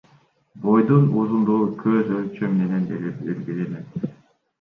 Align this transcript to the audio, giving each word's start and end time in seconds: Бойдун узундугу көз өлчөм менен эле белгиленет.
Бойдун 0.61 1.03
узундугу 1.23 1.67
көз 1.81 2.09
өлчөм 2.21 2.57
менен 2.63 2.89
эле 2.97 3.13
белгиленет. 3.21 4.09